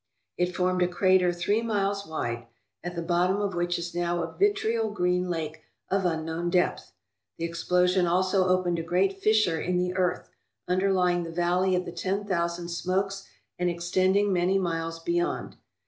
It 0.35 0.55
formed 0.55 0.81
a 0.81 0.87
crater 0.87 1.31
three 1.31 1.61
miles 1.61 2.07
wide, 2.07 2.47
at 2.83 2.95
the 2.95 3.03
bottom 3.03 3.37
of 3.39 3.53
which 3.53 3.77
is 3.77 3.93
now 3.93 4.23
a 4.23 4.33
vitriol 4.35 4.89
green 4.89 5.29
lake 5.29 5.61
of 5.91 6.05
unknown 6.05 6.49
depth. 6.49 6.91
The 7.37 7.45
ex 7.47 7.63
plosion 7.63 8.09
also 8.09 8.47
opened 8.47 8.79
a 8.79 8.81
great 8.81 9.21
fissure 9.21 9.61
in 9.61 9.77
the 9.77 9.93
earth, 9.95 10.31
underlying 10.67 11.21
the 11.21 11.29
Valley 11.31 11.75
of 11.75 11.85
the 11.85 11.91
Ten 11.91 12.25
Thousand 12.25 12.69
Smokes 12.69 13.27
and 13.59 13.69
extending 13.69 14.33
many 14.33 14.57
miles 14.57 14.97
beyond. 14.97 15.55